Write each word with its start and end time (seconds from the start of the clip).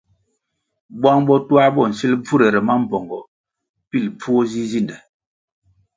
Bwang 1.01 1.21
botuā 1.27 1.65
bo 1.75 1.83
nsil 1.89 2.13
bvurere 2.23 2.59
mambpongo 2.67 3.19
pilʼ 3.89 4.11
bvuo 4.17 4.41
zi 4.51 4.61
zinde. 4.71 4.97